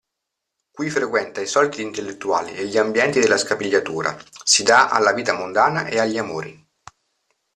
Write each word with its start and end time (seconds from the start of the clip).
Qui 0.75 0.89
frequenta 0.89 1.41
i 1.41 1.45
salotti 1.45 1.83
intellettuali 1.83 2.55
e 2.55 2.65
gli 2.65 2.75
ambienti 2.79 3.19
della 3.19 3.37
Scapigliatura, 3.37 4.17
si 4.43 4.63
dà 4.63 4.89
alla 4.89 5.13
vita 5.13 5.33
mondana 5.33 5.85
e 5.85 5.99
agli 5.99 6.17
amori. 6.17 6.67